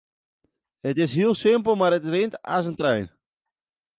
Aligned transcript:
It 0.91 0.97
is 1.03 1.11
hiel 1.17 1.33
simpel 1.41 1.77
mar 1.77 1.93
it 1.97 2.09
rint 2.13 2.35
as 2.57 2.65
in 2.69 2.75
trein. 2.79 3.05